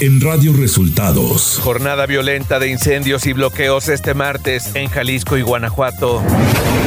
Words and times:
en 0.00 0.20
Radio 0.20 0.54
Resultados. 0.54 1.60
Jornada 1.62 2.06
violenta 2.06 2.58
de 2.58 2.68
incendios 2.68 3.26
y 3.26 3.34
bloqueos 3.34 3.88
este 3.88 4.14
martes 4.14 4.70
en 4.74 4.88
Jalisco 4.88 5.36
y 5.36 5.42
Guanajuato. 5.42 6.22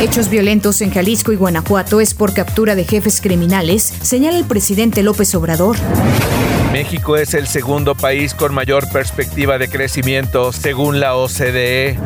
Hechos 0.01 0.29
violentos 0.29 0.81
en 0.81 0.91
Jalisco 0.91 1.31
y 1.31 1.35
Guanajuato 1.35 2.01
es 2.01 2.15
por 2.15 2.33
captura 2.33 2.73
de 2.73 2.85
jefes 2.85 3.21
criminales, 3.21 3.93
señala 4.01 4.39
el 4.39 4.45
presidente 4.45 5.03
López 5.03 5.35
Obrador. 5.35 5.77
México 6.71 7.15
es 7.15 7.35
el 7.35 7.47
segundo 7.47 7.93
país 7.93 8.33
con 8.33 8.51
mayor 8.53 8.89
perspectiva 8.89 9.59
de 9.59 9.69
crecimiento 9.69 10.51
según 10.51 10.99
la 10.99 11.15
OCDE. 11.15 11.99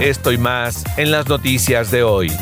Esto 0.00 0.32
y 0.32 0.38
más 0.38 0.84
en 0.96 1.10
las 1.10 1.28
noticias 1.28 1.90
de 1.90 2.02
hoy. 2.02 2.32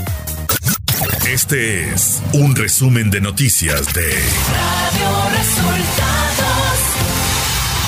Este 1.29 1.91
es 1.91 2.23
un 2.33 2.55
resumen 2.55 3.11
de 3.11 3.21
noticias 3.21 3.93
de 3.93 4.07
Radio 4.07 5.37
Resultados. 5.37 6.96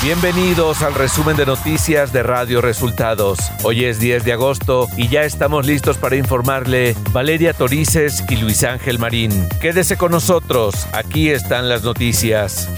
Bienvenidos 0.01 0.81
al 0.81 0.95
resumen 0.95 1.35
de 1.35 1.45
noticias 1.45 2.13
de 2.13 2.23
Radio 2.23 2.61
Resultados. 2.61 3.37
Hoy 3.63 3.83
es 3.83 3.99
10 3.99 4.23
de 4.23 4.31
agosto 4.31 4.87
y 4.95 5.09
ya 5.09 5.23
estamos 5.23 5.65
listos 5.65 5.97
para 5.97 6.15
informarle 6.15 6.95
Valeria 7.11 7.51
Torices 7.51 8.23
y 8.29 8.37
Luis 8.37 8.63
Ángel 8.63 8.97
Marín. 8.97 9.49
Quédese 9.59 9.97
con 9.97 10.11
nosotros, 10.11 10.87
aquí 10.93 11.29
están 11.29 11.67
las 11.67 11.83
noticias. 11.83 12.69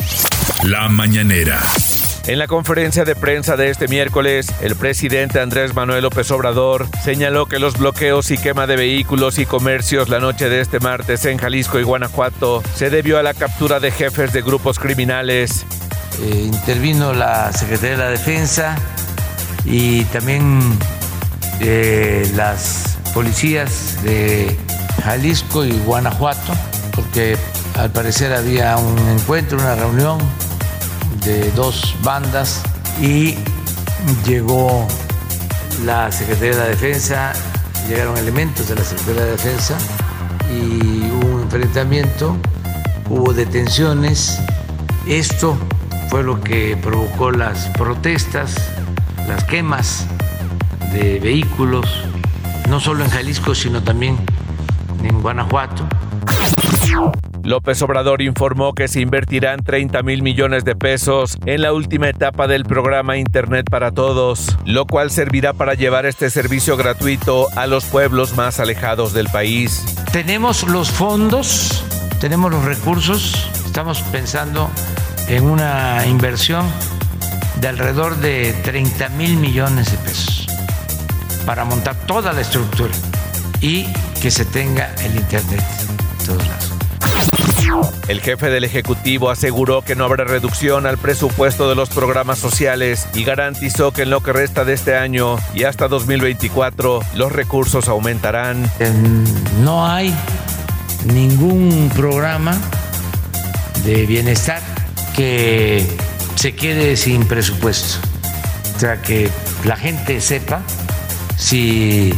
La 0.64 0.90
mañanera. 0.90 1.62
En 2.26 2.40
la 2.40 2.48
conferencia 2.48 3.04
de 3.04 3.16
prensa 3.16 3.56
de 3.56 3.70
este 3.70 3.88
miércoles, 3.88 4.52
el 4.62 4.76
presidente 4.76 5.40
Andrés 5.40 5.76
Manuel 5.76 6.02
López 6.02 6.32
Obrador 6.32 6.88
señaló 7.04 7.46
que 7.46 7.60
los 7.60 7.78
bloqueos 7.78 8.32
y 8.32 8.38
quema 8.40 8.66
de 8.66 8.78
vehículos 8.78 9.38
y 9.38 9.46
comercios 9.46 10.10
la 10.10 10.20
noche 10.20 10.50
de 10.50 10.60
este 10.60 10.80
martes 10.80 11.24
en 11.26 11.38
Jalisco 11.38 11.80
y 11.80 11.84
Guanajuato 11.84 12.64
se 12.74 12.90
debió 12.90 13.20
a 13.20 13.24
la 13.24 13.36
captura 13.36 13.80
de 13.80 13.92
jefes 13.92 14.34
de 14.34 14.42
grupos 14.42 14.80
criminales. 14.80 15.68
Eh, 16.20 16.44
intervino 16.46 17.14
la 17.14 17.52
Secretaría 17.54 17.92
de 17.92 18.04
la 18.04 18.10
Defensa 18.10 18.76
y 19.66 20.04
también 20.06 20.60
eh, 21.60 22.30
las 22.36 22.98
policías 23.14 24.02
de 24.04 24.58
Jalisco 25.04 25.66
y 25.66 25.72
Guanajuato, 25.80 26.54
porque 26.94 27.38
al 27.78 27.92
parecer 27.92 28.34
había 28.34 28.78
un 28.78 29.00
encuentro, 29.10 29.58
una 29.58 29.76
reunión 29.76 30.20
de 31.26 31.50
dos 31.52 31.96
bandas 32.04 32.62
y 33.02 33.36
llegó 34.26 34.88
la 35.86 36.12
Secretaría 36.12 36.52
de 36.52 36.58
la 36.58 36.68
Defensa, 36.68 37.34
llegaron 37.88 38.18
elementos 38.18 38.68
de 38.68 38.76
la 38.76 38.84
Secretaría 38.84 39.24
de 39.24 39.32
Defensa 39.32 39.78
y 40.52 41.10
hubo 41.12 41.36
un 41.36 41.42
enfrentamiento, 41.44 42.38
hubo 43.10 43.34
detenciones. 43.34 44.40
Esto 45.08 45.58
fue 46.12 46.24
lo 46.24 46.42
que 46.42 46.76
provocó 46.76 47.32
las 47.32 47.70
protestas, 47.70 48.54
las 49.30 49.46
quemas 49.46 50.06
de 50.92 51.22
vehículos, 51.22 52.04
no 52.68 52.82
solo 52.82 53.06
en 53.06 53.10
Jalisco, 53.10 53.56
sino 53.56 53.82
también 53.82 54.18
en 55.06 55.22
Guanajuato. 55.22 55.88
López 57.44 57.82
Obrador 57.82 58.22
informó 58.22 58.74
que 58.74 58.90
se 58.90 59.00
invertirán 59.00 59.64
30 59.64 60.04
mil 60.04 60.22
millones 60.22 60.66
de 60.66 60.76
pesos 60.76 61.38
en 61.46 61.62
la 61.62 61.72
última 61.72 62.10
etapa 62.10 62.46
del 62.46 62.66
programa 62.66 63.16
Internet 63.16 63.68
para 63.72 63.92
Todos, 63.92 64.58
lo 64.66 64.86
cual 64.88 65.12
servirá 65.12 65.54
para 65.54 65.76
llevar 65.76 66.06
este 66.06 66.30
servicio 66.30 66.76
gratuito 66.76 67.48
a 67.56 67.68
los 67.68 67.86
pueblos 67.86 68.36
más 68.36 68.60
alejados 68.60 69.14
del 69.14 69.30
país. 69.30 69.96
Tenemos 70.12 70.64
los 70.64 70.92
fondos, 70.92 71.86
tenemos 72.20 72.52
los 72.52 72.66
recursos, 72.66 73.50
estamos 73.66 74.02
pensando 74.12 74.70
en 75.28 75.46
una 75.46 76.06
inversión 76.08 76.66
de 77.60 77.68
alrededor 77.68 78.18
de 78.18 78.54
30 78.64 79.10
mil 79.10 79.38
millones 79.38 79.92
de 79.92 79.98
pesos 80.00 80.48
para 81.46 81.66
montar 81.66 81.96
toda 82.08 82.34
la 82.34 82.42
estructura 82.42 82.94
y 83.62 83.86
que 84.22 84.32
se 84.32 84.46
tenga 84.46 84.94
el 85.04 85.16
Internet 85.16 85.64
en 86.20 86.26
todos 86.26 86.48
lados. 86.48 86.72
El 88.08 88.20
jefe 88.22 88.50
del 88.50 88.64
Ejecutivo 88.64 89.30
aseguró 89.30 89.82
que 89.84 89.96
no 89.96 90.04
habrá 90.04 90.26
reducción 90.26 90.86
al 90.86 90.98
presupuesto 90.98 91.70
de 91.70 91.76
los 91.76 91.90
programas 91.90 92.40
sociales 92.40 93.08
y 93.14 93.24
garantizó 93.24 93.92
que 93.94 94.02
en 94.02 94.10
lo 94.10 94.22
que 94.22 94.34
resta 94.34 94.66
de 94.66 94.74
este 94.74 94.98
año 94.98 95.38
y 95.54 95.64
hasta 95.64 95.88
2024 95.88 97.02
los 97.16 97.32
recursos 97.32 97.88
aumentarán. 97.88 98.70
No 99.62 99.88
hay 99.88 100.14
ningún 101.06 101.92
programa 101.96 102.58
de 103.86 104.06
bienestar 104.06 104.62
que 105.16 105.86
se 106.36 106.56
quede 106.56 106.96
sin 106.98 107.26
presupuesto. 107.28 108.00
O 108.76 108.80
sea, 108.80 109.02
que 109.02 109.30
la 109.64 109.76
gente 109.76 110.20
sepa 110.22 110.62
si 111.38 112.14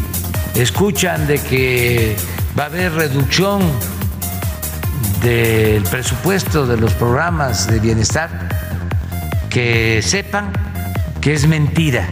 escuchan 0.55 1.27
de 1.27 1.39
que 1.39 2.15
va 2.57 2.63
a 2.63 2.67
haber 2.67 2.93
reducción 2.93 3.61
del 5.21 5.83
presupuesto 5.83 6.65
de 6.65 6.77
los 6.77 6.93
programas 6.93 7.67
de 7.67 7.79
bienestar 7.79 8.29
que 9.49 10.01
sepan 10.01 10.51
que 11.21 11.33
es 11.33 11.47
mentira. 11.47 12.07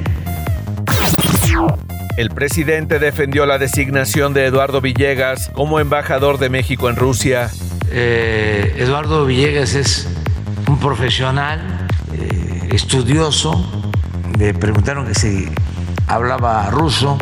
El 2.17 2.29
presidente 2.29 2.99
defendió 2.99 3.45
la 3.45 3.57
designación 3.57 4.33
de 4.33 4.45
Eduardo 4.45 4.79
Villegas 4.79 5.49
como 5.53 5.79
embajador 5.79 6.37
de 6.37 6.49
México 6.49 6.89
en 6.89 6.95
Rusia. 6.95 7.49
Eh, 7.89 8.75
Eduardo 8.77 9.25
Villegas 9.25 9.75
es 9.75 10.07
un 10.71 10.79
profesional, 10.79 11.59
eh, 12.13 12.69
estudioso. 12.71 13.51
Le 14.37 14.53
preguntaron 14.53 15.05
que 15.05 15.13
si 15.13 15.49
hablaba 16.07 16.69
ruso, 16.69 17.17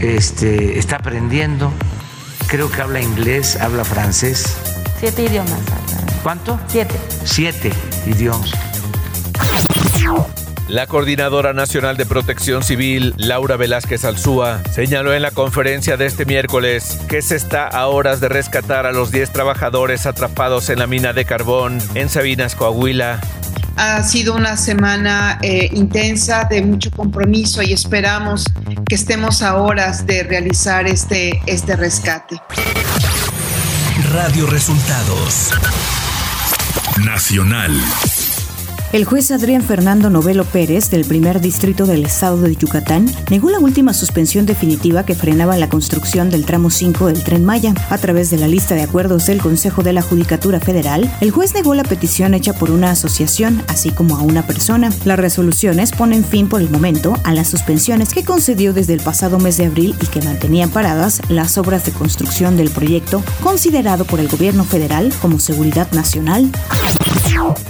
este, 0.00 0.78
está 0.78 0.96
aprendiendo. 0.96 1.72
Creo 2.46 2.70
que 2.70 2.80
habla 2.80 3.00
inglés, 3.00 3.58
habla 3.60 3.84
francés 3.84 4.56
Siete 5.00 5.24
idiomas. 5.24 5.60
¿Cuánto? 6.22 6.58
Siete. 6.68 6.94
Siete 7.24 7.72
idiomas. 8.06 8.65
La 10.68 10.88
Coordinadora 10.88 11.52
Nacional 11.52 11.96
de 11.96 12.06
Protección 12.06 12.64
Civil, 12.64 13.14
Laura 13.16 13.56
Velázquez 13.56 14.04
Alzúa, 14.04 14.62
señaló 14.74 15.14
en 15.14 15.22
la 15.22 15.30
conferencia 15.30 15.96
de 15.96 16.06
este 16.06 16.24
miércoles 16.24 16.98
que 17.08 17.22
se 17.22 17.36
está 17.36 17.68
a 17.68 17.86
horas 17.86 18.20
de 18.20 18.28
rescatar 18.28 18.84
a 18.84 18.90
los 18.90 19.12
10 19.12 19.32
trabajadores 19.32 20.06
atrapados 20.06 20.68
en 20.68 20.80
la 20.80 20.88
mina 20.88 21.12
de 21.12 21.24
carbón 21.24 21.78
en 21.94 22.08
Sabinas, 22.08 22.56
Coahuila. 22.56 23.20
Ha 23.76 24.02
sido 24.02 24.34
una 24.34 24.56
semana 24.56 25.38
eh, 25.42 25.70
intensa 25.72 26.48
de 26.50 26.62
mucho 26.62 26.90
compromiso 26.90 27.62
y 27.62 27.72
esperamos 27.72 28.46
que 28.88 28.96
estemos 28.96 29.42
a 29.42 29.56
horas 29.56 30.04
de 30.04 30.24
realizar 30.24 30.88
este, 30.88 31.40
este 31.46 31.76
rescate. 31.76 32.40
Radio 34.12 34.46
Resultados. 34.46 35.52
Nacional. 37.04 37.72
El 38.96 39.04
juez 39.04 39.30
Adrián 39.30 39.60
Fernando 39.60 40.08
Novelo 40.08 40.46
Pérez, 40.46 40.88
del 40.88 41.04
primer 41.04 41.42
distrito 41.42 41.84
del 41.84 42.06
estado 42.06 42.40
de 42.40 42.56
Yucatán, 42.56 43.04
negó 43.28 43.50
la 43.50 43.58
última 43.58 43.92
suspensión 43.92 44.46
definitiva 44.46 45.04
que 45.04 45.14
frenaba 45.14 45.58
la 45.58 45.68
construcción 45.68 46.30
del 46.30 46.46
tramo 46.46 46.70
5 46.70 47.08
del 47.08 47.22
tren 47.22 47.44
Maya. 47.44 47.74
A 47.90 47.98
través 47.98 48.30
de 48.30 48.38
la 48.38 48.48
lista 48.48 48.74
de 48.74 48.80
acuerdos 48.80 49.26
del 49.26 49.42
Consejo 49.42 49.82
de 49.82 49.92
la 49.92 50.00
Judicatura 50.00 50.60
Federal, 50.60 51.14
el 51.20 51.30
juez 51.30 51.52
negó 51.52 51.74
la 51.74 51.82
petición 51.82 52.32
hecha 52.32 52.54
por 52.54 52.70
una 52.70 52.90
asociación, 52.90 53.62
así 53.68 53.90
como 53.90 54.16
a 54.16 54.22
una 54.22 54.46
persona. 54.46 54.90
Las 55.04 55.18
resoluciones 55.18 55.92
ponen 55.92 56.24
fin 56.24 56.48
por 56.48 56.62
el 56.62 56.70
momento 56.70 57.16
a 57.22 57.34
las 57.34 57.48
suspensiones 57.48 58.14
que 58.14 58.24
concedió 58.24 58.72
desde 58.72 58.94
el 58.94 59.02
pasado 59.02 59.38
mes 59.38 59.58
de 59.58 59.66
abril 59.66 59.94
y 60.00 60.06
que 60.06 60.22
mantenían 60.22 60.70
paradas 60.70 61.20
las 61.28 61.58
obras 61.58 61.84
de 61.84 61.92
construcción 61.92 62.56
del 62.56 62.70
proyecto 62.70 63.22
considerado 63.42 64.06
por 64.06 64.20
el 64.20 64.28
gobierno 64.28 64.64
federal 64.64 65.12
como 65.20 65.38
seguridad 65.38 65.92
nacional. 65.92 66.50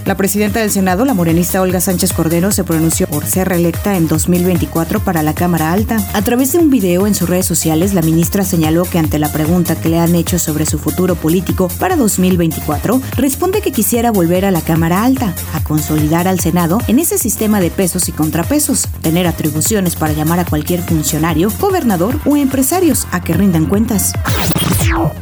La 0.04 0.16
presidenta 0.16 0.60
del 0.60 0.70
Senado, 0.70 1.04
la 1.04 1.14
morenista 1.14 1.60
Olga 1.60 1.80
Sánchez 1.80 2.12
Cordero, 2.12 2.52
se 2.52 2.62
pronunció 2.62 3.08
por 3.08 3.26
ser 3.26 3.48
reelecta 3.48 3.96
en 3.96 4.06
2024 4.06 5.00
para 5.00 5.22
la 5.24 5.34
Cámara 5.34 5.72
Alta. 5.72 5.98
A 6.12 6.22
través 6.22 6.52
de 6.52 6.58
un 6.58 6.70
video 6.70 7.06
en 7.08 7.14
sus 7.14 7.28
redes 7.28 7.46
sociales, 7.46 7.92
la 7.92 8.02
ministra 8.02 8.44
señaló 8.44 8.84
que 8.84 9.00
ante 9.00 9.18
la 9.18 9.32
pregunta 9.32 9.74
que 9.74 9.88
le 9.88 9.98
han 9.98 10.14
hecho 10.14 10.38
sobre 10.38 10.64
su 10.64 10.78
futuro 10.78 11.16
político 11.16 11.68
para 11.80 11.96
2024, 11.96 13.00
responde 13.16 13.60
que 13.60 13.72
quisiera 13.72 14.12
volver 14.12 14.44
a 14.44 14.52
la 14.52 14.60
Cámara 14.60 15.02
Alta, 15.02 15.34
a 15.52 15.64
consolidar 15.64 16.28
al 16.28 16.38
Senado 16.38 16.78
en 16.86 17.00
ese 17.00 17.18
sistema 17.18 17.60
de 17.60 17.70
pesos 17.70 18.08
y 18.08 18.12
contrapesos, 18.12 18.88
tener 19.02 19.26
atribuciones 19.26 19.96
para 19.96 20.12
llamar 20.12 20.38
a 20.38 20.44
cualquier 20.44 20.82
funcionario, 20.82 21.50
gobernador 21.58 22.20
o 22.24 22.36
empresarios 22.36 23.08
a 23.10 23.22
que 23.22 23.34
rindan 23.34 23.66
cuentas. 23.66 24.12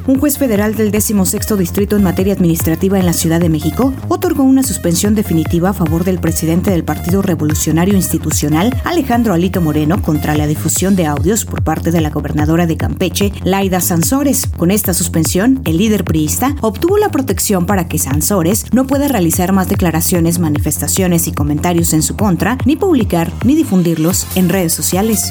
Un 0.07 0.21
juez 0.21 0.39
federal 0.39 0.75
del 0.75 0.91
16 0.91 1.59
Distrito 1.59 1.97
en 1.97 2.03
materia 2.03 2.35
administrativa 2.35 2.99
en 2.99 3.07
la 3.07 3.13
Ciudad 3.13 3.41
de 3.41 3.49
México 3.49 3.93
otorgó 4.09 4.43
una 4.43 4.63
suspensión 4.63 5.15
definitiva 5.15 5.71
a 5.71 5.73
favor 5.73 6.05
del 6.05 6.21
presidente 6.21 6.71
del 6.71 6.85
Partido 6.85 7.23
Revolucionario 7.23 7.95
Institucional, 7.95 8.75
Alejandro 8.85 9.35
Alito 9.35 9.61
Moreno, 9.61 10.03
contra 10.03 10.37
la 10.37 10.47
difusión 10.47 10.95
de 10.95 11.07
audios 11.07 11.45
por 11.45 11.65
parte 11.65 11.91
de 11.91 12.01
la 12.01 12.11
gobernadora 12.11 12.67
de 12.67 12.77
Campeche, 12.77 13.33
Laida 13.45 13.81
Sansores. 13.81 14.47
Con 14.47 14.71
esta 14.71 14.95
suspensión, 14.95 15.61
el 15.65 15.79
líder 15.79 16.05
priista 16.05 16.55
obtuvo 16.61 16.99
la 16.99 17.09
protección 17.09 17.67
para 17.67 17.89
que 17.89 17.99
Sansores 17.99 18.67
no 18.73 18.87
pueda 18.87 19.09
realizar 19.09 19.53
más 19.53 19.69
declaraciones, 19.69 20.39
manifestaciones 20.39 21.27
y 21.27 21.33
comentarios 21.33 21.93
en 21.93 22.03
su 22.03 22.17
contra, 22.17 22.59
ni 22.65 22.77
publicar 22.77 23.33
ni 23.45 23.55
difundirlos 23.55 24.27
en 24.35 24.49
redes 24.49 24.73
sociales. 24.73 25.31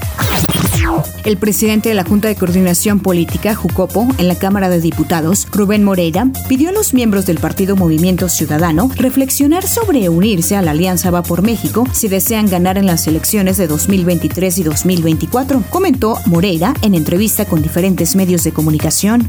El 1.25 1.37
presidente 1.37 1.89
de 1.89 1.95
la 1.95 2.03
Junta 2.03 2.27
de 2.27 2.35
Coordinación 2.35 2.99
Política, 2.99 3.55
Jucopo, 3.55 4.07
en 4.17 4.27
la 4.27 4.35
Cámara 4.35 4.69
de 4.69 4.81
Diputados, 4.81 5.47
Rubén 5.51 5.83
Moreira, 5.83 6.27
pidió 6.47 6.69
a 6.69 6.71
los 6.73 6.93
miembros 6.93 7.25
del 7.25 7.39
partido 7.39 7.75
Movimiento 7.75 8.29
Ciudadano 8.29 8.89
reflexionar 8.95 9.67
sobre 9.67 10.09
unirse 10.09 10.55
a 10.55 10.61
la 10.61 10.71
Alianza 10.71 11.11
Va 11.11 11.23
por 11.23 11.41
México 11.41 11.85
si 11.91 12.07
desean 12.07 12.47
ganar 12.47 12.77
en 12.77 12.85
las 12.85 13.07
elecciones 13.07 13.57
de 13.57 13.67
2023 13.67 14.57
y 14.57 14.63
2024, 14.63 15.63
comentó 15.69 16.17
Moreira 16.25 16.73
en 16.81 16.93
entrevista 16.93 17.45
con 17.45 17.61
diferentes 17.61 18.15
medios 18.15 18.43
de 18.43 18.51
comunicación. 18.51 19.25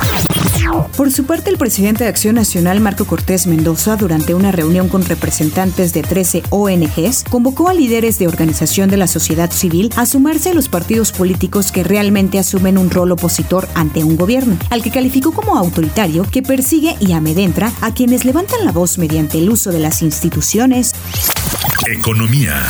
Por 0.96 1.12
su 1.12 1.24
parte, 1.24 1.50
el 1.50 1.58
presidente 1.58 2.04
de 2.04 2.10
Acción 2.10 2.34
Nacional, 2.34 2.80
Marco 2.80 3.04
Cortés 3.04 3.46
Mendoza, 3.46 3.96
durante 3.96 4.34
una 4.34 4.52
reunión 4.52 4.88
con 4.88 5.04
representantes 5.04 5.92
de 5.92 6.02
13 6.02 6.42
ONGs, 6.50 7.24
convocó 7.28 7.68
a 7.68 7.74
líderes 7.74 8.18
de 8.18 8.28
organización 8.28 8.88
de 8.90 8.96
la 8.96 9.06
sociedad 9.06 9.50
civil 9.50 9.92
a 9.96 10.06
sumarse 10.06 10.50
a 10.50 10.54
los 10.54 10.68
partidos 10.68 11.12
políticos 11.12 11.72
que 11.72 11.84
realmente 11.84 12.38
asumen 12.38 12.78
un 12.78 12.90
rol 12.90 13.12
opositor 13.12 13.68
ante 13.74 14.04
un 14.04 14.16
gobierno, 14.16 14.56
al 14.70 14.82
que 14.82 14.90
calificó 14.90 15.32
como 15.32 15.56
autoritario 15.56 16.24
que 16.30 16.42
persigue 16.42 16.96
y 17.00 17.12
amedrentra 17.12 17.72
a 17.80 17.92
quienes 17.92 18.24
levantan 18.24 18.64
la 18.64 18.72
voz 18.72 18.98
mediante 18.98 19.38
el 19.38 19.50
uso 19.50 19.72
de 19.72 19.80
las 19.80 20.02
instituciones. 20.02 20.94
Economía. 21.86 22.62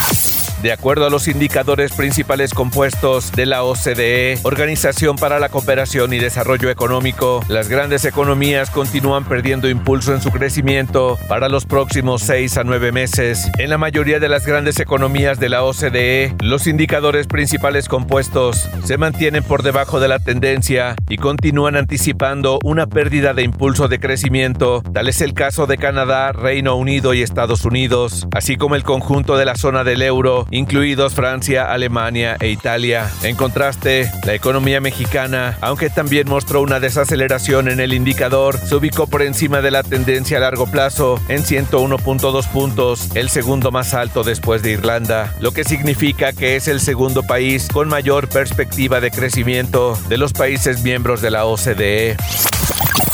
De 0.64 0.72
acuerdo 0.72 1.04
a 1.04 1.10
los 1.10 1.28
indicadores 1.28 1.92
principales 1.92 2.54
compuestos 2.54 3.32
de 3.32 3.44
la 3.44 3.64
OCDE, 3.64 4.38
Organización 4.44 5.16
para 5.16 5.38
la 5.38 5.50
Cooperación 5.50 6.14
y 6.14 6.18
Desarrollo 6.18 6.70
Económico, 6.70 7.44
las 7.48 7.68
grandes 7.68 8.06
economías 8.06 8.70
continúan 8.70 9.26
perdiendo 9.26 9.68
impulso 9.68 10.14
en 10.14 10.22
su 10.22 10.30
crecimiento 10.30 11.18
para 11.28 11.50
los 11.50 11.66
próximos 11.66 12.22
seis 12.22 12.56
a 12.56 12.64
nueve 12.64 12.92
meses. 12.92 13.50
En 13.58 13.68
la 13.68 13.76
mayoría 13.76 14.20
de 14.20 14.30
las 14.30 14.46
grandes 14.46 14.80
economías 14.80 15.38
de 15.38 15.50
la 15.50 15.62
OCDE, 15.64 16.34
los 16.40 16.66
indicadores 16.66 17.26
principales 17.26 17.86
compuestos 17.86 18.70
se 18.84 18.96
mantienen 18.96 19.44
por 19.44 19.64
debajo 19.64 20.00
de 20.00 20.08
la 20.08 20.18
tendencia 20.18 20.96
y 21.10 21.18
continúan 21.18 21.76
anticipando 21.76 22.58
una 22.64 22.86
pérdida 22.86 23.34
de 23.34 23.42
impulso 23.42 23.88
de 23.88 24.00
crecimiento. 24.00 24.82
Tal 24.94 25.08
es 25.08 25.20
el 25.20 25.34
caso 25.34 25.66
de 25.66 25.76
Canadá, 25.76 26.32
Reino 26.32 26.74
Unido 26.74 27.12
y 27.12 27.20
Estados 27.20 27.66
Unidos, 27.66 28.26
así 28.32 28.56
como 28.56 28.76
el 28.76 28.82
conjunto 28.82 29.36
de 29.36 29.44
la 29.44 29.56
zona 29.56 29.84
del 29.84 30.00
euro 30.00 30.46
incluidos 30.54 31.14
Francia, 31.14 31.72
Alemania 31.72 32.36
e 32.40 32.48
Italia. 32.48 33.10
En 33.22 33.36
contraste, 33.36 34.10
la 34.24 34.34
economía 34.34 34.80
mexicana, 34.80 35.58
aunque 35.60 35.90
también 35.90 36.28
mostró 36.28 36.62
una 36.62 36.80
desaceleración 36.80 37.68
en 37.68 37.80
el 37.80 37.92
indicador, 37.92 38.58
se 38.58 38.76
ubicó 38.76 39.06
por 39.06 39.22
encima 39.22 39.60
de 39.60 39.70
la 39.70 39.82
tendencia 39.82 40.38
a 40.38 40.40
largo 40.40 40.66
plazo 40.66 41.20
en 41.28 41.42
101.2 41.42 42.48
puntos, 42.48 43.10
el 43.14 43.28
segundo 43.28 43.70
más 43.70 43.94
alto 43.94 44.22
después 44.22 44.62
de 44.62 44.72
Irlanda, 44.72 45.34
lo 45.40 45.52
que 45.52 45.64
significa 45.64 46.32
que 46.32 46.56
es 46.56 46.68
el 46.68 46.80
segundo 46.80 47.22
país 47.24 47.68
con 47.72 47.88
mayor 47.88 48.28
perspectiva 48.28 49.00
de 49.00 49.10
crecimiento 49.10 49.98
de 50.08 50.18
los 50.18 50.32
países 50.32 50.82
miembros 50.82 51.20
de 51.20 51.30
la 51.30 51.44
OCDE. 51.44 52.16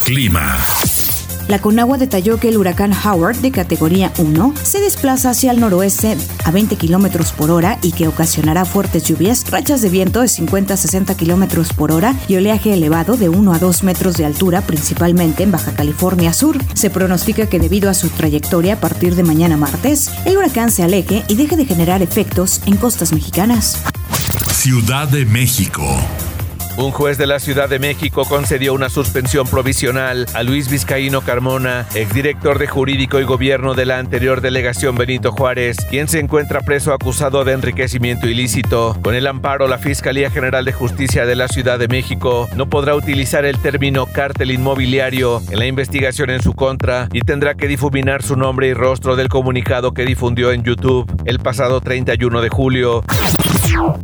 Clima. 0.04 0.58
La 1.50 1.58
Conagua 1.60 1.98
detalló 1.98 2.38
que 2.38 2.48
el 2.48 2.58
huracán 2.58 2.92
Howard 2.92 3.38
de 3.38 3.50
categoría 3.50 4.12
1 4.18 4.54
se 4.62 4.80
desplaza 4.80 5.30
hacia 5.30 5.50
el 5.50 5.58
noroeste 5.58 6.16
a 6.44 6.52
20 6.52 6.76
kilómetros 6.76 7.32
por 7.32 7.50
hora 7.50 7.76
y 7.82 7.90
que 7.90 8.06
ocasionará 8.06 8.64
fuertes 8.64 9.02
lluvias, 9.02 9.44
rachas 9.50 9.82
de 9.82 9.88
viento 9.88 10.20
de 10.20 10.28
50 10.28 10.74
a 10.74 10.76
60 10.76 11.16
kilómetros 11.16 11.72
por 11.72 11.90
hora 11.90 12.14
y 12.28 12.36
oleaje 12.36 12.72
elevado 12.72 13.16
de 13.16 13.28
1 13.28 13.52
a 13.52 13.58
2 13.58 13.82
metros 13.82 14.16
de 14.16 14.26
altura, 14.26 14.60
principalmente 14.60 15.42
en 15.42 15.50
Baja 15.50 15.74
California 15.74 16.32
Sur. 16.32 16.56
Se 16.74 16.88
pronostica 16.88 17.46
que 17.46 17.58
debido 17.58 17.90
a 17.90 17.94
su 17.94 18.10
trayectoria 18.10 18.74
a 18.74 18.80
partir 18.80 19.16
de 19.16 19.24
mañana 19.24 19.56
martes, 19.56 20.08
el 20.26 20.36
huracán 20.36 20.70
se 20.70 20.84
aleje 20.84 21.24
y 21.26 21.34
deje 21.34 21.56
de 21.56 21.64
generar 21.64 22.00
efectos 22.00 22.60
en 22.66 22.76
costas 22.76 23.12
mexicanas. 23.12 23.76
Ciudad 24.52 25.08
de 25.08 25.24
México. 25.24 25.82
Un 26.76 26.92
juez 26.92 27.18
de 27.18 27.26
la 27.26 27.40
Ciudad 27.40 27.68
de 27.68 27.78
México 27.78 28.24
concedió 28.24 28.72
una 28.72 28.88
suspensión 28.88 29.46
provisional 29.46 30.26
a 30.34 30.42
Luis 30.42 30.70
Vizcaíno 30.70 31.20
Carmona, 31.20 31.86
exdirector 31.94 32.58
de 32.58 32.66
Jurídico 32.66 33.20
y 33.20 33.24
Gobierno 33.24 33.74
de 33.74 33.86
la 33.86 33.98
anterior 33.98 34.40
delegación 34.40 34.96
Benito 34.96 35.32
Juárez, 35.32 35.76
quien 35.90 36.08
se 36.08 36.20
encuentra 36.20 36.60
preso 36.60 36.92
acusado 36.92 37.44
de 37.44 37.52
enriquecimiento 37.52 38.28
ilícito. 38.28 38.96
Con 39.02 39.14
el 39.14 39.26
amparo, 39.26 39.68
la 39.68 39.78
Fiscalía 39.78 40.30
General 40.30 40.64
de 40.64 40.72
Justicia 40.72 41.26
de 41.26 41.36
la 41.36 41.48
Ciudad 41.48 41.78
de 41.78 41.88
México 41.88 42.48
no 42.54 42.68
podrá 42.68 42.94
utilizar 42.94 43.44
el 43.44 43.58
término 43.58 44.06
cártel 44.06 44.50
inmobiliario 44.50 45.42
en 45.50 45.58
la 45.58 45.66
investigación 45.66 46.30
en 46.30 46.42
su 46.42 46.54
contra 46.54 47.08
y 47.12 47.20
tendrá 47.20 47.54
que 47.54 47.68
difuminar 47.68 48.22
su 48.22 48.36
nombre 48.36 48.68
y 48.68 48.74
rostro 48.74 49.16
del 49.16 49.28
comunicado 49.28 49.92
que 49.92 50.06
difundió 50.06 50.52
en 50.52 50.62
YouTube 50.62 51.10
el 51.24 51.40
pasado 51.40 51.80
31 51.80 52.40
de 52.40 52.48
julio. 52.48 53.04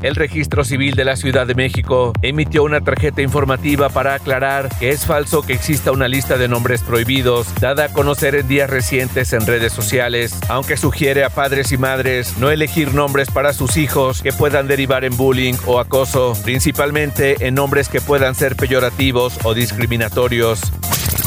El 0.03 0.15
registro 0.15 0.65
civil 0.65 0.95
de 0.95 1.05
la 1.05 1.17
Ciudad 1.17 1.47
de 1.47 1.55
México 1.55 2.13
emitió 2.23 2.65
una 2.65 2.81
tarjeta 2.81 3.23
informativa 3.23 3.89
para 3.89 4.15
aclarar 4.15 4.69
que 4.79 4.91
es 4.91 5.07
falso 5.07 5.43
que 5.43 5.53
exista 5.53 5.93
una 5.93 6.09
lista 6.09 6.37
de 6.37 6.49
nombres 6.49 6.83
prohibidos 6.83 7.49
dada 7.61 7.87
a 7.87 7.93
conocer 7.93 8.35
en 8.35 8.49
días 8.49 8.71
recientes 8.71 9.33
en 9.33 9.47
redes 9.47 9.73
sociales, 9.73 10.39
aunque 10.49 10.77
sugiere 10.77 11.25
a 11.25 11.31
padres 11.31 11.73
y 11.73 11.79
madres 11.79 12.39
no 12.39 12.51
elegir 12.51 12.95
nombres 12.95 13.31
para 13.31 13.53
sus 13.53 13.77
hijos 13.77 14.23
que 14.23 14.33
puedan 14.33 14.67
derivar 14.67 15.05
en 15.05 15.17
bullying 15.17 15.55
o 15.67 15.81
acoso, 15.81 16.35
principalmente 16.45 17.47
en 17.47 17.55
nombres 17.55 17.89
que 17.89 18.01
puedan 18.01 18.35
ser 18.35 18.57
peyorativos 18.57 19.39
o 19.45 19.55
discriminatorios. 19.55 20.61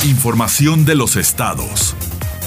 Información 0.05 0.85
de 0.85 0.95
los 0.95 1.15
estados. 1.15 1.95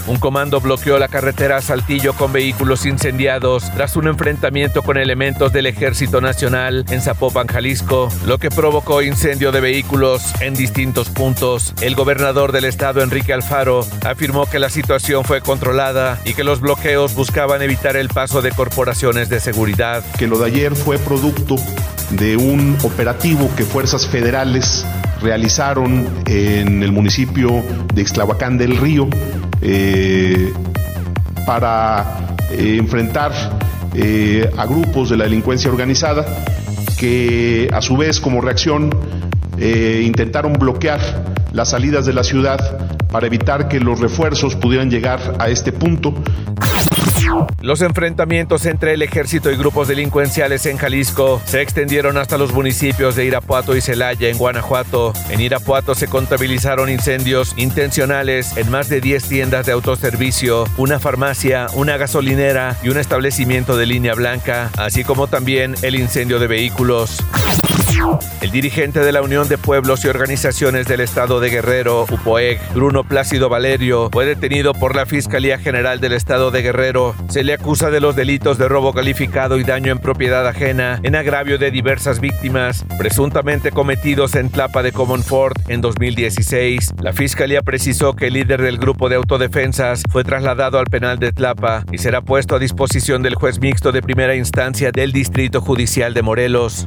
Un 0.06 0.18
comando 0.18 0.60
bloqueó 0.60 0.98
la 0.98 1.06
carretera 1.06 1.60
Saltillo 1.60 2.12
con 2.14 2.32
vehículos 2.32 2.86
incendiados 2.86 3.70
tras 3.72 3.96
un 3.96 4.08
enfrentamiento 4.08 4.82
con 4.82 4.96
elementos 4.96 5.52
del 5.52 5.66
Ejército 5.66 6.20
Nacional 6.20 6.84
en 6.90 7.00
Zapopan, 7.00 7.46
Jalisco, 7.46 8.08
lo 8.26 8.38
que 8.38 8.50
provocó 8.50 9.00
incendio 9.00 9.52
de 9.52 9.60
vehículos 9.60 10.22
en 10.40 10.54
distintos 10.54 11.08
puntos. 11.08 11.72
El 11.80 11.94
gobernador 11.94 12.50
del 12.50 12.64
estado, 12.64 13.02
Enrique 13.02 13.32
Alfaro, 13.32 13.86
afirmó 14.04 14.46
que 14.46 14.58
la 14.58 14.70
situación 14.70 15.24
fue 15.24 15.40
controlada 15.40 16.18
y 16.24 16.34
que 16.34 16.42
los 16.42 16.60
bloqueos 16.60 17.14
buscaban 17.14 17.62
evitar 17.62 17.96
el 17.96 18.08
paso 18.08 18.42
de 18.42 18.50
corporaciones 18.50 19.28
de 19.28 19.38
seguridad. 19.38 20.04
Que 20.18 20.26
lo 20.26 20.38
de 20.38 20.46
ayer 20.46 20.74
fue 20.74 20.98
producto 20.98 21.54
de 22.10 22.36
un 22.36 22.76
operativo 22.82 23.48
que 23.56 23.64
fuerzas 23.64 24.06
federales 24.06 24.84
realizaron 25.20 26.08
en 26.26 26.82
el 26.82 26.90
municipio 26.90 27.62
de 27.94 28.02
Ixtlahuacán 28.02 28.58
del 28.58 28.76
Río 28.76 29.08
eh, 29.62 30.52
para 31.46 32.36
eh, 32.50 32.76
enfrentar 32.78 33.32
eh, 33.94 34.50
a 34.56 34.66
grupos 34.66 35.10
de 35.10 35.16
la 35.16 35.24
delincuencia 35.24 35.70
organizada 35.70 36.24
que 36.98 37.68
a 37.72 37.80
su 37.80 37.96
vez 37.96 38.20
como 38.20 38.40
reacción 38.40 38.90
intentaron 39.58 40.54
bloquear 40.54 41.00
las 41.52 41.70
salidas 41.70 42.04
de 42.06 42.12
la 42.12 42.24
ciudad 42.24 42.58
para 43.12 43.26
evitar 43.26 43.68
que 43.68 43.78
los 43.78 44.00
refuerzos 44.00 44.56
pudieran 44.56 44.90
llegar 44.90 45.36
a 45.38 45.48
este 45.48 45.70
punto. 45.70 46.14
Los 47.60 47.80
enfrentamientos 47.80 48.66
entre 48.66 48.94
el 48.94 49.02
ejército 49.02 49.50
y 49.50 49.56
grupos 49.56 49.88
delincuenciales 49.88 50.66
en 50.66 50.76
Jalisco 50.76 51.40
se 51.44 51.62
extendieron 51.62 52.16
hasta 52.16 52.38
los 52.38 52.52
municipios 52.52 53.16
de 53.16 53.24
Irapuato 53.24 53.76
y 53.76 53.80
Celaya 53.80 54.28
en 54.28 54.38
Guanajuato. 54.38 55.12
En 55.30 55.40
Irapuato 55.40 55.94
se 55.94 56.08
contabilizaron 56.08 56.90
incendios 56.90 57.54
intencionales 57.56 58.56
en 58.56 58.70
más 58.70 58.88
de 58.88 59.00
10 59.00 59.24
tiendas 59.24 59.66
de 59.66 59.72
autoservicio, 59.72 60.64
una 60.76 60.98
farmacia, 60.98 61.66
una 61.74 61.96
gasolinera 61.96 62.76
y 62.82 62.88
un 62.88 62.98
establecimiento 62.98 63.76
de 63.76 63.86
línea 63.86 64.14
blanca, 64.14 64.70
así 64.76 65.04
como 65.04 65.26
también 65.26 65.74
el 65.82 65.94
incendio 65.94 66.38
de 66.38 66.46
vehículos. 66.46 67.22
El 68.40 68.50
dirigente 68.50 69.00
de 69.00 69.12
la 69.12 69.22
Unión 69.22 69.48
de 69.48 69.58
Pueblos 69.58 70.04
y 70.04 70.08
Organizaciones 70.08 70.86
del 70.86 71.00
Estado 71.00 71.40
de 71.40 71.50
Guerrero, 71.50 72.06
UPOEG, 72.10 72.58
Bruno 72.74 73.04
Plácido 73.04 73.48
Valerio, 73.48 74.08
fue 74.10 74.24
detenido 74.24 74.72
por 74.72 74.96
la 74.96 75.06
Fiscalía 75.06 75.58
General 75.58 76.00
del 76.00 76.12
Estado 76.12 76.50
de 76.50 76.62
Guerrero. 76.62 77.14
Se 77.28 77.44
le 77.44 77.54
acusa 77.54 77.90
de 77.90 78.00
los 78.00 78.16
delitos 78.16 78.58
de 78.58 78.68
robo 78.68 78.92
calificado 78.92 79.58
y 79.58 79.64
daño 79.64 79.92
en 79.92 79.98
propiedad 79.98 80.46
ajena 80.46 81.00
en 81.02 81.16
agravio 81.16 81.58
de 81.58 81.70
diversas 81.70 82.20
víctimas, 82.20 82.84
presuntamente 82.98 83.70
cometidos 83.70 84.34
en 84.36 84.50
Tlapa 84.50 84.82
de 84.82 84.92
Comonfort 84.92 85.58
en 85.68 85.80
2016. 85.80 86.94
La 87.00 87.12
Fiscalía 87.12 87.62
precisó 87.62 88.14
que 88.16 88.28
el 88.28 88.34
líder 88.34 88.62
del 88.62 88.78
grupo 88.78 89.08
de 89.08 89.16
autodefensas 89.16 90.02
fue 90.10 90.24
trasladado 90.24 90.78
al 90.78 90.86
penal 90.86 91.18
de 91.18 91.32
Tlapa 91.32 91.84
y 91.92 91.98
será 91.98 92.22
puesto 92.22 92.56
a 92.56 92.58
disposición 92.58 93.22
del 93.22 93.34
juez 93.34 93.60
mixto 93.60 93.92
de 93.92 94.02
primera 94.02 94.34
instancia 94.34 94.90
del 94.92 95.12
Distrito 95.12 95.60
Judicial 95.60 96.14
de 96.14 96.22
Morelos. 96.22 96.86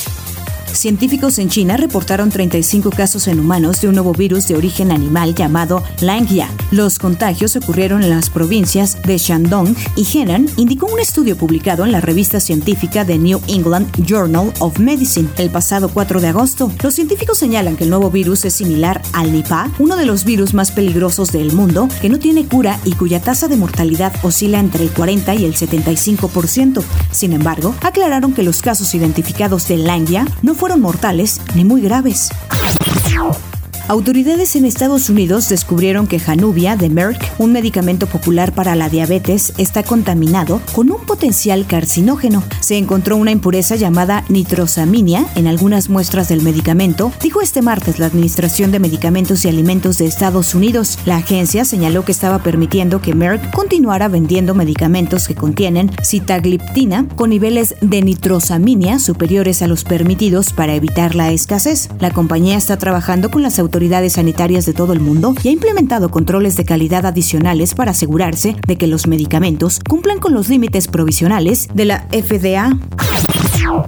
Científicos 0.81 1.37
en 1.37 1.47
China 1.47 1.77
reportaron 1.77 2.31
35 2.31 2.89
casos 2.89 3.27
en 3.27 3.39
humanos 3.39 3.81
de 3.81 3.87
un 3.87 3.93
nuevo 3.93 4.13
virus 4.13 4.47
de 4.47 4.55
origen 4.55 4.91
animal 4.91 5.35
llamado 5.35 5.83
Langia. 5.99 6.49
Los 6.71 6.97
contagios 6.97 7.55
ocurrieron 7.55 8.01
en 8.01 8.09
las 8.09 8.31
provincias 8.31 8.99
de 9.03 9.19
Shandong 9.19 9.75
y 9.95 10.07
Henan, 10.11 10.49
indicó 10.57 10.87
un 10.87 10.99
estudio 10.99 11.37
publicado 11.37 11.85
en 11.85 11.91
la 11.91 12.01
revista 12.01 12.39
científica 12.39 13.05
de 13.05 13.19
New 13.19 13.39
England 13.47 13.91
Journal 14.07 14.51
of 14.57 14.79
Medicine 14.79 15.29
el 15.37 15.51
pasado 15.51 15.87
4 15.87 16.19
de 16.19 16.29
agosto. 16.29 16.71
Los 16.81 16.95
científicos 16.95 17.37
señalan 17.37 17.77
que 17.77 17.83
el 17.83 17.91
nuevo 17.91 18.09
virus 18.09 18.43
es 18.45 18.55
similar 18.55 19.03
al 19.13 19.31
Nipah, 19.31 19.69
uno 19.77 19.97
de 19.97 20.07
los 20.07 20.23
virus 20.23 20.55
más 20.55 20.71
peligrosos 20.71 21.31
del 21.31 21.53
mundo, 21.53 21.89
que 22.01 22.09
no 22.09 22.17
tiene 22.17 22.47
cura 22.47 22.79
y 22.85 22.93
cuya 22.93 23.21
tasa 23.21 23.47
de 23.47 23.55
mortalidad 23.55 24.13
oscila 24.23 24.59
entre 24.59 24.85
el 24.85 24.89
40 24.89 25.35
y 25.35 25.45
el 25.45 25.53
75%. 25.53 26.81
Sin 27.11 27.33
embargo, 27.33 27.75
aclararon 27.83 28.33
que 28.33 28.41
los 28.41 28.63
casos 28.63 28.95
identificados 28.95 29.67
de 29.67 29.77
Langia 29.77 30.25
no 30.41 30.55
fueron 30.55 30.70
mortales 30.79 31.41
ni 31.55 31.65
muy 31.65 31.81
graves. 31.81 32.29
Autoridades 33.87 34.55
en 34.55 34.63
Estados 34.63 35.09
Unidos 35.09 35.49
descubrieron 35.49 36.07
que 36.07 36.19
Januvia 36.19 36.77
de 36.77 36.89
Merck, 36.89 37.33
un 37.39 37.51
medicamento 37.51 38.07
popular 38.07 38.53
para 38.53 38.75
la 38.75 38.89
diabetes, 38.89 39.53
está 39.57 39.83
contaminado 39.83 40.61
con 40.73 40.91
un 40.91 41.05
potencial 41.05 41.65
carcinógeno. 41.67 42.43
Se 42.61 42.77
encontró 42.77 43.17
una 43.17 43.31
impureza 43.31 43.75
llamada 43.75 44.23
nitrosaminia 44.29 45.25
en 45.35 45.47
algunas 45.47 45.89
muestras 45.89 46.29
del 46.29 46.41
medicamento, 46.41 47.11
dijo 47.21 47.41
este 47.41 47.61
martes 47.61 47.99
la 47.99 48.05
Administración 48.05 48.71
de 48.71 48.79
Medicamentos 48.79 49.43
y 49.43 49.49
Alimentos 49.49 49.97
de 49.97 50.05
Estados 50.05 50.55
Unidos. 50.55 50.97
La 51.05 51.17
agencia 51.17 51.65
señaló 51.65 52.05
que 52.05 52.13
estaba 52.13 52.39
permitiendo 52.39 53.01
que 53.01 53.15
Merck 53.15 53.51
continuara 53.51 54.07
vendiendo 54.07 54.55
medicamentos 54.55 55.27
que 55.27 55.35
contienen 55.35 55.91
citagliptina 56.03 57.07
con 57.15 57.31
niveles 57.31 57.75
de 57.81 58.01
nitrosaminia 58.01 58.99
superiores 58.99 59.61
a 59.61 59.67
los 59.67 59.83
permitidos 59.83 60.53
para 60.53 60.75
evitar 60.75 61.15
la 61.15 61.31
escasez. 61.31 61.89
La 61.99 62.11
compañía 62.11 62.55
está 62.57 62.77
trabajando 62.77 63.29
con 63.29 63.41
las 63.41 63.59
autoridades 63.59 63.80
autoridades 63.81 64.13
sanitarias 64.13 64.67
de 64.67 64.73
todo 64.73 64.93
el 64.93 64.99
mundo 64.99 65.33
y 65.41 65.47
ha 65.47 65.51
implementado 65.51 66.11
controles 66.11 66.55
de 66.55 66.65
calidad 66.65 67.03
adicionales 67.07 67.73
para 67.73 67.91
asegurarse 67.91 68.55
de 68.67 68.77
que 68.77 68.85
los 68.85 69.07
medicamentos 69.07 69.79
cumplan 69.89 70.19
con 70.19 70.35
los 70.35 70.49
límites 70.49 70.87
provisionales 70.87 71.67
de 71.73 71.85
la 71.85 72.07
FDA. 72.11 72.77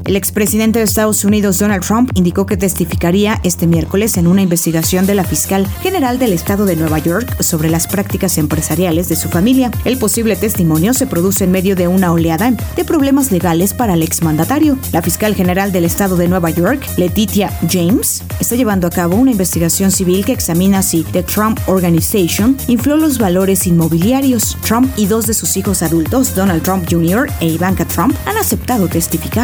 El 0.05 0.15
expresidente 0.15 0.79
de 0.79 0.85
Estados 0.85 1.23
Unidos, 1.25 1.59
Donald 1.59 1.83
Trump, 1.83 2.11
indicó 2.15 2.45
que 2.45 2.57
testificaría 2.57 3.39
este 3.43 3.67
miércoles 3.67 4.17
en 4.17 4.27
una 4.27 4.41
investigación 4.41 5.05
de 5.05 5.15
la 5.15 5.23
fiscal 5.23 5.67
general 5.81 6.19
del 6.19 6.33
estado 6.33 6.65
de 6.65 6.75
Nueva 6.75 6.99
York 6.99 7.41
sobre 7.41 7.69
las 7.69 7.87
prácticas 7.87 8.37
empresariales 8.37 9.09
de 9.09 9.15
su 9.15 9.29
familia. 9.29 9.71
El 9.85 9.97
posible 9.97 10.35
testimonio 10.35 10.93
se 10.93 11.07
produce 11.07 11.45
en 11.45 11.51
medio 11.51 11.75
de 11.75 11.87
una 11.87 12.11
oleada 12.11 12.51
de 12.75 12.85
problemas 12.85 13.31
legales 13.31 13.73
para 13.73 13.93
el 13.93 14.03
exmandatario. 14.03 14.77
La 14.91 15.01
fiscal 15.01 15.35
general 15.35 15.71
del 15.71 15.85
estado 15.85 16.17
de 16.17 16.27
Nueva 16.27 16.49
York, 16.49 16.85
Letitia 16.97 17.51
James, 17.69 18.23
está 18.39 18.55
llevando 18.55 18.87
a 18.87 18.91
cabo 18.91 19.15
una 19.15 19.31
investigación 19.31 19.91
civil 19.91 20.25
que 20.25 20.33
examina 20.33 20.81
si 20.81 21.03
The 21.03 21.23
Trump 21.23 21.59
Organization 21.67 22.57
infló 22.67 22.97
los 22.97 23.17
valores 23.17 23.65
inmobiliarios. 23.67 24.57
Trump 24.65 24.91
y 24.97 25.05
dos 25.05 25.25
de 25.27 25.33
sus 25.33 25.55
hijos 25.57 25.81
adultos, 25.81 26.35
Donald 26.35 26.63
Trump 26.63 26.85
Jr. 26.89 27.31
e 27.39 27.47
Ivanka 27.47 27.85
Trump, 27.85 28.15
han 28.25 28.37
aceptado 28.37 28.87
testificar. 28.87 29.42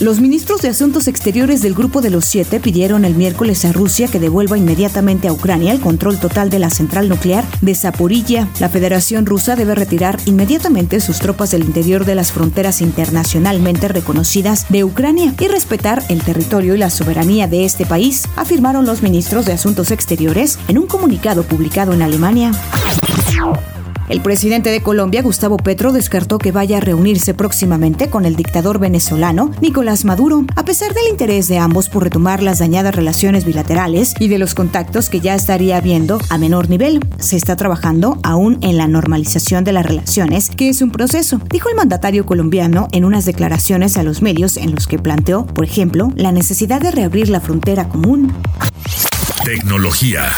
Los 0.00 0.20
ministros 0.20 0.60
de 0.60 0.68
Asuntos 0.68 1.08
Exteriores 1.08 1.62
del 1.62 1.74
Grupo 1.74 2.00
de 2.00 2.10
los 2.10 2.24
Siete 2.24 2.60
pidieron 2.60 3.04
el 3.04 3.14
miércoles 3.14 3.64
a 3.64 3.72
Rusia 3.72 4.08
que 4.08 4.20
devuelva 4.20 4.58
inmediatamente 4.58 5.28
a 5.28 5.32
Ucrania 5.32 5.72
el 5.72 5.80
control 5.80 6.18
total 6.18 6.50
de 6.50 6.58
la 6.58 6.70
central 6.70 7.08
nuclear 7.08 7.44
de 7.62 7.74
Zaporilla. 7.74 8.48
La 8.60 8.68
Federación 8.68 9.26
Rusa 9.26 9.56
debe 9.56 9.74
retirar 9.74 10.18
inmediatamente 10.26 11.00
sus 11.00 11.18
tropas 11.18 11.50
del 11.50 11.64
interior 11.64 12.04
de 12.04 12.14
las 12.14 12.32
fronteras 12.32 12.80
internacionalmente 12.80 13.88
reconocidas 13.88 14.66
de 14.68 14.84
Ucrania 14.84 15.34
y 15.38 15.48
respetar 15.48 16.02
el 16.08 16.22
territorio 16.22 16.74
y 16.74 16.78
la 16.78 16.90
soberanía 16.90 17.48
de 17.48 17.64
este 17.64 17.86
país, 17.86 18.24
afirmaron 18.36 18.86
los 18.86 19.02
ministros 19.02 19.46
de 19.46 19.52
Asuntos 19.52 19.90
Exteriores 19.90 20.58
en 20.68 20.78
un 20.78 20.86
comunicado 20.86 21.42
publicado 21.42 21.92
en 21.92 22.02
Alemania. 22.02 22.52
El 24.08 24.20
presidente 24.20 24.70
de 24.70 24.82
Colombia, 24.82 25.20
Gustavo 25.20 25.56
Petro, 25.56 25.92
descartó 25.92 26.38
que 26.38 26.52
vaya 26.52 26.76
a 26.76 26.80
reunirse 26.80 27.34
próximamente 27.34 28.08
con 28.08 28.24
el 28.24 28.36
dictador 28.36 28.78
venezolano 28.78 29.50
Nicolás 29.60 30.04
Maduro, 30.04 30.44
a 30.54 30.64
pesar 30.64 30.94
del 30.94 31.08
interés 31.10 31.48
de 31.48 31.58
ambos 31.58 31.88
por 31.88 32.04
retomar 32.04 32.40
las 32.40 32.60
dañadas 32.60 32.94
relaciones 32.94 33.44
bilaterales 33.44 34.14
y 34.20 34.28
de 34.28 34.38
los 34.38 34.54
contactos 34.54 35.10
que 35.10 35.20
ya 35.20 35.34
estaría 35.34 35.76
habiendo 35.76 36.20
a 36.30 36.38
menor 36.38 36.70
nivel. 36.70 37.00
Se 37.18 37.36
está 37.36 37.56
trabajando 37.56 38.18
aún 38.22 38.58
en 38.60 38.76
la 38.76 38.86
normalización 38.86 39.64
de 39.64 39.72
las 39.72 39.84
relaciones, 39.84 40.50
que 40.50 40.68
es 40.68 40.82
un 40.82 40.92
proceso, 40.92 41.40
dijo 41.50 41.68
el 41.68 41.74
mandatario 41.74 42.26
colombiano 42.26 42.86
en 42.92 43.04
unas 43.04 43.24
declaraciones 43.24 43.96
a 43.96 44.04
los 44.04 44.22
medios 44.22 44.56
en 44.56 44.72
los 44.72 44.86
que 44.86 45.00
planteó, 45.00 45.46
por 45.46 45.64
ejemplo, 45.64 46.12
la 46.14 46.30
necesidad 46.30 46.80
de 46.80 46.92
reabrir 46.92 47.28
la 47.28 47.40
frontera 47.40 47.88
común. 47.88 48.32
Tecnología. 49.44 50.30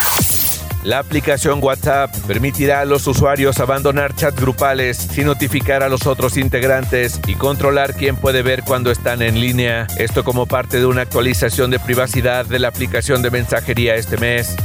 La 0.89 1.01
aplicación 1.01 1.63
WhatsApp 1.63 2.17
permitirá 2.27 2.81
a 2.81 2.87
los 2.87 3.07
usuarios 3.07 3.61
abandonar 3.61 4.15
chats 4.15 4.41
grupales 4.41 4.97
sin 4.97 5.27
notificar 5.27 5.83
a 5.83 5.91
los 5.91 6.07
otros 6.07 6.39
integrantes 6.39 7.21
y 7.27 7.35
controlar 7.35 7.93
quién 7.95 8.17
puede 8.17 8.41
ver 8.41 8.63
cuando 8.63 8.91
están 8.91 9.21
en 9.21 9.39
línea. 9.39 9.87
Esto 9.99 10.25
como 10.25 10.47
parte 10.47 10.79
de 10.79 10.87
una 10.87 11.03
actualización 11.03 11.71
de 11.71 11.79
privacidad 11.79 12.47
de 12.47 12.59
la 12.59 12.69
aplicación 12.69 13.21
de 13.21 13.31
mensajería 13.31 13.97
este 13.97 14.17
mes. 14.17 14.57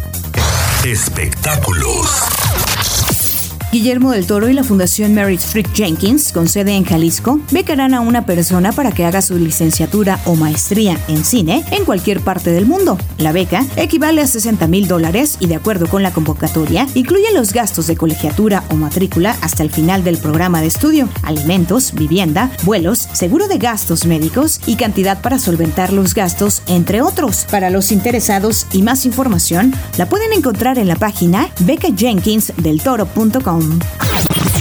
Espectáculos. 0.85 2.42
Guillermo 3.73 4.11
del 4.11 4.27
Toro 4.27 4.49
y 4.49 4.53
la 4.53 4.63
Fundación 4.63 5.15
Mary 5.15 5.33
Street 5.33 5.65
Jenkins, 5.73 6.31
con 6.31 6.47
sede 6.47 6.73
en 6.73 6.83
Jalisco, 6.83 7.39
becarán 7.49 7.95
a 7.95 8.01
una 8.01 8.23
persona 8.23 8.71
para 8.71 8.91
que 8.91 9.03
haga 9.03 9.23
su 9.23 9.39
licenciatura 9.39 10.19
o 10.25 10.35
maestría 10.35 10.95
en 11.07 11.25
cine 11.25 11.65
en 11.71 11.83
cualquier 11.83 12.21
parte 12.21 12.51
del 12.51 12.67
mundo. 12.67 12.99
La 13.17 13.31
beca 13.31 13.65
equivale 13.75 14.21
a 14.21 14.27
60 14.27 14.67
mil 14.67 14.87
dólares 14.87 15.37
y, 15.39 15.47
de 15.47 15.55
acuerdo 15.55 15.87
con 15.87 16.03
la 16.03 16.13
convocatoria, 16.13 16.85
incluye 16.93 17.33
los 17.33 17.51
gastos 17.51 17.87
de 17.87 17.97
colegiatura 17.97 18.63
o 18.69 18.75
matrícula 18.75 19.35
hasta 19.41 19.63
el 19.63 19.71
final 19.71 20.03
del 20.03 20.19
programa 20.19 20.61
de 20.61 20.67
estudio, 20.67 21.09
alimentos, 21.23 21.95
vivienda, 21.95 22.51
vuelos, 22.65 23.09
seguro 23.13 23.47
de 23.47 23.57
gastos 23.57 24.05
médicos 24.05 24.61
y 24.67 24.75
cantidad 24.75 25.19
para 25.19 25.39
solventar 25.39 25.91
los 25.91 26.13
gastos, 26.13 26.61
entre 26.67 27.01
otros. 27.01 27.47
Para 27.49 27.71
los 27.71 27.91
interesados 27.91 28.67
y 28.71 28.83
más 28.83 29.07
información, 29.07 29.73
la 29.97 30.07
pueden 30.07 30.31
encontrar 30.31 30.77
en 30.77 30.87
la 30.87 30.95
página 30.95 31.49
becajenkinsdeltoro.com. 31.61 33.62
Home. 33.63 34.52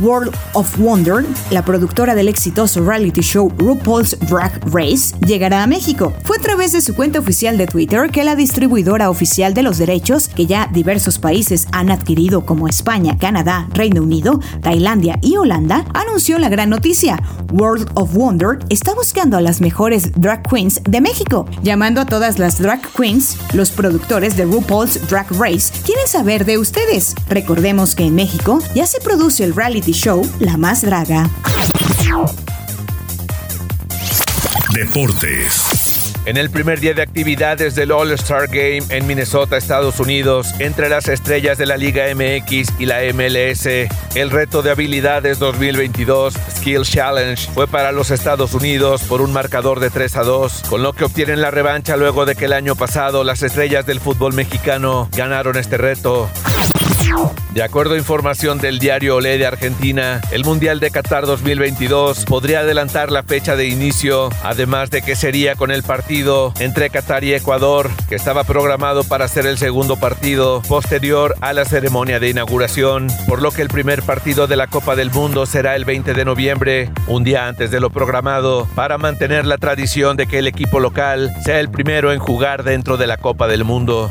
World 0.00 0.34
of 0.54 0.78
Wonder, 0.78 1.24
la 1.50 1.64
productora 1.64 2.14
del 2.14 2.28
exitoso 2.28 2.82
reality 2.84 3.20
show 3.20 3.52
RuPaul's 3.58 4.18
Drag 4.28 4.52
Race, 4.72 5.14
llegará 5.26 5.62
a 5.62 5.66
México. 5.66 6.12
Fue 6.24 6.36
a 6.38 6.40
través 6.40 6.72
de 6.72 6.80
su 6.80 6.94
cuenta 6.94 7.18
oficial 7.18 7.56
de 7.58 7.66
Twitter 7.66 8.10
que 8.10 8.24
la 8.24 8.34
distribuidora 8.34 9.10
oficial 9.10 9.54
de 9.54 9.62
los 9.62 9.78
derechos 9.78 10.28
que 10.28 10.46
ya 10.46 10.68
diversos 10.72 11.18
países 11.18 11.66
han 11.72 11.90
adquirido 11.90 12.44
como 12.44 12.68
España, 12.68 13.18
Canadá, 13.18 13.68
Reino 13.72 14.02
Unido, 14.02 14.40
Tailandia 14.60 15.18
y 15.22 15.36
Holanda, 15.36 15.84
anunció 15.94 16.38
la 16.38 16.48
gran 16.48 16.70
noticia. 16.70 17.22
World 17.52 17.90
of 17.94 18.14
Wonder 18.14 18.58
está 18.70 18.94
buscando 18.94 19.36
a 19.36 19.40
las 19.40 19.60
mejores 19.60 20.12
drag 20.12 20.42
queens 20.48 20.80
de 20.84 21.00
México, 21.00 21.46
llamando 21.62 22.00
a 22.00 22.06
todas 22.06 22.38
las 22.38 22.58
drag 22.58 22.80
queens, 22.96 23.36
los 23.52 23.70
productores 23.70 24.36
de 24.36 24.44
RuPaul's 24.44 24.98
Drag 25.08 25.26
Race 25.32 25.72
quieren 25.84 26.06
saber 26.06 26.44
de 26.44 26.58
ustedes. 26.58 27.14
Recordemos 27.28 27.94
que 27.94 28.04
en 28.04 28.14
México 28.14 28.58
ya 28.74 28.86
se 28.86 29.00
produce 29.42 29.44
el 29.44 29.54
reality 29.54 29.92
show 29.92 30.22
La 30.40 30.56
Más 30.56 30.82
Draga. 30.82 31.28
Deportes. 34.74 36.12
En 36.24 36.36
el 36.36 36.50
primer 36.50 36.78
día 36.80 36.94
de 36.94 37.02
actividades 37.02 37.74
del 37.74 37.90
All-Star 37.90 38.46
Game 38.46 38.82
en 38.90 39.06
Minnesota, 39.06 39.56
Estados 39.56 39.98
Unidos, 39.98 40.54
entre 40.60 40.88
las 40.88 41.08
estrellas 41.08 41.58
de 41.58 41.66
la 41.66 41.76
Liga 41.76 42.04
MX 42.14 42.78
y 42.78 42.86
la 42.86 43.00
MLS, 43.12 43.66
el 44.14 44.30
reto 44.30 44.62
de 44.62 44.70
habilidades 44.70 45.38
2022 45.40 46.34
Skill 46.58 46.82
Challenge 46.82 47.50
fue 47.52 47.66
para 47.66 47.90
los 47.90 48.10
Estados 48.10 48.54
Unidos 48.54 49.02
por 49.02 49.20
un 49.20 49.32
marcador 49.32 49.80
de 49.80 49.90
3 49.90 50.16
a 50.16 50.22
2, 50.22 50.62
con 50.68 50.82
lo 50.82 50.92
que 50.92 51.04
obtienen 51.04 51.40
la 51.40 51.50
revancha 51.50 51.96
luego 51.96 52.24
de 52.24 52.36
que 52.36 52.44
el 52.44 52.52
año 52.52 52.76
pasado 52.76 53.24
las 53.24 53.42
estrellas 53.42 53.84
del 53.86 54.00
fútbol 54.00 54.32
mexicano 54.32 55.08
ganaron 55.12 55.56
este 55.56 55.76
reto. 55.76 56.30
De 57.52 57.62
acuerdo 57.62 57.94
a 57.94 57.98
información 57.98 58.58
del 58.58 58.78
diario 58.78 59.16
Olé 59.16 59.36
de 59.36 59.46
Argentina, 59.46 60.22
el 60.30 60.44
Mundial 60.44 60.80
de 60.80 60.90
Qatar 60.90 61.26
2022 61.26 62.24
podría 62.24 62.60
adelantar 62.60 63.12
la 63.12 63.22
fecha 63.22 63.56
de 63.56 63.68
inicio, 63.68 64.30
además 64.42 64.90
de 64.90 65.02
que 65.02 65.16
sería 65.16 65.54
con 65.54 65.70
el 65.70 65.82
partido 65.82 66.54
entre 66.60 66.88
Qatar 66.88 67.24
y 67.24 67.34
Ecuador, 67.34 67.90
que 68.08 68.14
estaba 68.14 68.44
programado 68.44 69.04
para 69.04 69.28
ser 69.28 69.46
el 69.46 69.58
segundo 69.58 70.00
partido 70.00 70.62
posterior 70.62 71.34
a 71.42 71.52
la 71.52 71.66
ceremonia 71.66 72.18
de 72.20 72.30
inauguración, 72.30 73.08
por 73.28 73.42
lo 73.42 73.50
que 73.50 73.60
el 73.60 73.68
primer 73.68 74.02
partido 74.02 74.46
de 74.46 74.56
la 74.56 74.66
Copa 74.66 74.96
del 74.96 75.10
Mundo 75.10 75.44
será 75.44 75.76
el 75.76 75.84
20 75.84 76.14
de 76.14 76.24
noviembre, 76.24 76.90
un 77.06 77.22
día 77.22 77.48
antes 77.48 77.70
de 77.70 77.80
lo 77.80 77.90
programado, 77.90 78.66
para 78.74 78.96
mantener 78.96 79.44
la 79.44 79.58
tradición 79.58 80.16
de 80.16 80.26
que 80.26 80.38
el 80.38 80.46
equipo 80.46 80.80
local 80.80 81.30
sea 81.44 81.60
el 81.60 81.70
primero 81.70 82.12
en 82.12 82.18
jugar 82.18 82.62
dentro 82.62 82.96
de 82.96 83.06
la 83.06 83.18
Copa 83.18 83.46
del 83.46 83.64
Mundo. 83.64 84.10